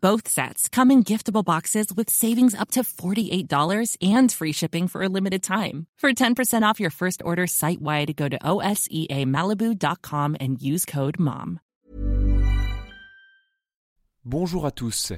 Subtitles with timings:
[0.00, 5.02] Both sets come in giftable boxes with savings up to $48 and free shipping for
[5.02, 5.86] a limited time.
[5.98, 11.58] For 10% off your first order site wide, go to OSEAMalibu.com and use code MOM.
[14.24, 15.14] Bonjour à tous.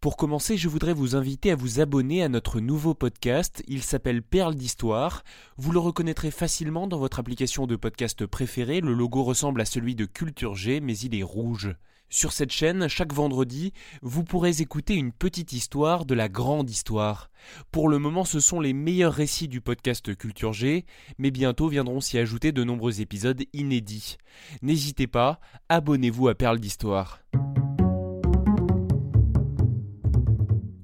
[0.00, 3.62] Pour commencer, je voudrais vous inviter à vous abonner à notre nouveau podcast.
[3.68, 5.22] Il s'appelle Perles d'Histoire.
[5.58, 8.80] Vous le reconnaîtrez facilement dans votre application de podcast préférée.
[8.80, 11.76] Le logo ressemble à celui de Culture G, mais il est rouge.
[12.08, 13.72] Sur cette chaîne, chaque vendredi,
[14.02, 17.30] vous pourrez écouter une petite histoire de la grande histoire.
[17.72, 20.86] Pour le moment, ce sont les meilleurs récits du podcast Culture G,
[21.18, 24.16] mais bientôt viendront s'y ajouter de nombreux épisodes inédits.
[24.62, 27.20] N'hésitez pas, abonnez-vous à Perles d'Histoire.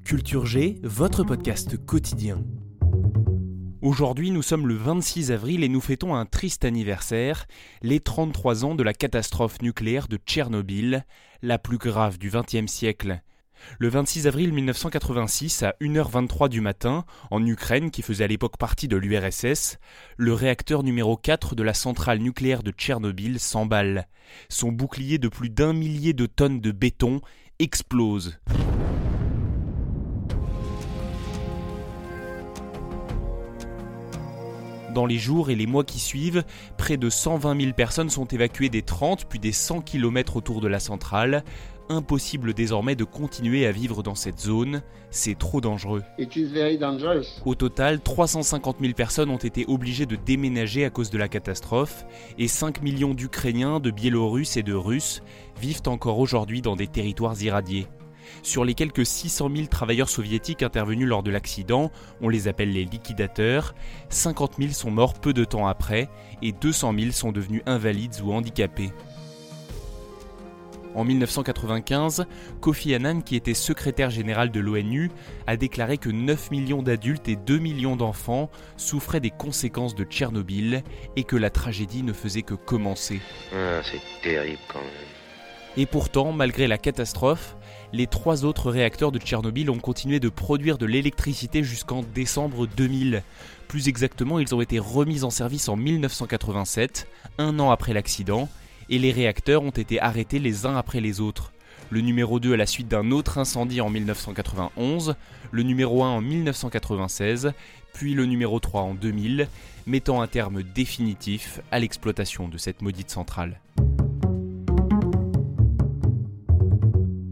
[0.04, 2.42] Culture G, votre podcast quotidien.
[3.82, 7.46] Aujourd'hui, nous sommes le 26 avril et nous fêtons un triste anniversaire,
[7.80, 11.06] les 33 ans de la catastrophe nucléaire de Tchernobyl,
[11.40, 13.22] la plus grave du XXe siècle.
[13.78, 18.86] Le 26 avril 1986, à 1h23 du matin, en Ukraine, qui faisait à l'époque partie
[18.86, 19.78] de l'URSS,
[20.18, 24.08] le réacteur numéro 4 de la centrale nucléaire de Tchernobyl s'emballe.
[24.50, 27.22] Son bouclier de plus d'un millier de tonnes de béton
[27.58, 28.38] explose.
[34.94, 36.42] Dans les jours et les mois qui suivent,
[36.76, 40.68] près de 120 000 personnes sont évacuées des 30 puis des 100 km autour de
[40.68, 41.44] la centrale.
[41.88, 46.02] Impossible désormais de continuer à vivre dans cette zone, c'est trop dangereux.
[47.44, 52.04] Au total, 350 000 personnes ont été obligées de déménager à cause de la catastrophe
[52.38, 55.22] et 5 millions d'Ukrainiens, de Biélorusses et de Russes
[55.60, 57.86] vivent encore aujourd'hui dans des territoires irradiés.
[58.42, 62.84] Sur les quelques 600 000 travailleurs soviétiques intervenus lors de l'accident, on les appelle les
[62.84, 63.74] liquidateurs,
[64.08, 66.08] 50 000 sont morts peu de temps après
[66.42, 68.92] et 200 000 sont devenus invalides ou handicapés.
[70.94, 72.26] En 1995,
[72.60, 75.10] Kofi Annan, qui était secrétaire général de l'ONU,
[75.46, 80.82] a déclaré que 9 millions d'adultes et 2 millions d'enfants souffraient des conséquences de Tchernobyl
[81.16, 83.20] et que la tragédie ne faisait que commencer.
[83.54, 85.19] Ah, c'est terrible quand même.
[85.76, 87.56] Et pourtant, malgré la catastrophe,
[87.92, 93.22] les trois autres réacteurs de Tchernobyl ont continué de produire de l'électricité jusqu'en décembre 2000.
[93.68, 97.06] Plus exactement, ils ont été remis en service en 1987,
[97.38, 98.48] un an après l'accident,
[98.88, 101.52] et les réacteurs ont été arrêtés les uns après les autres.
[101.88, 105.14] Le numéro 2 à la suite d'un autre incendie en 1991,
[105.52, 107.52] le numéro 1 en 1996,
[107.92, 109.48] puis le numéro 3 en 2000,
[109.86, 113.60] mettant un terme définitif à l'exploitation de cette maudite centrale.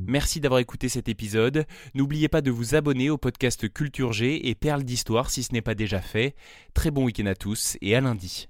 [0.09, 1.67] Merci d'avoir écouté cet épisode.
[1.95, 5.61] N'oubliez pas de vous abonner au podcast Culture G et Perles d'Histoire si ce n'est
[5.61, 6.35] pas déjà fait.
[6.73, 8.49] Très bon week-end à tous et à lundi.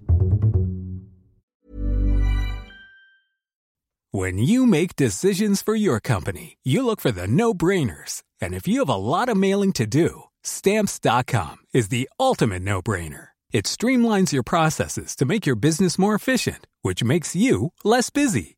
[4.12, 8.22] When you make decisions for your company, you look for the no-brainers.
[8.40, 13.30] And if you have a lot of mailing to do, stamps.com is the ultimate no-brainer.
[13.52, 18.57] It streamlines your processes to make your business more efficient, which makes you less busy.